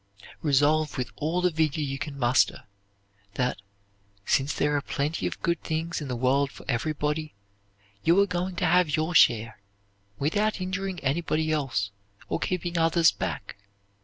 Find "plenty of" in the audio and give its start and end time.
4.81-5.39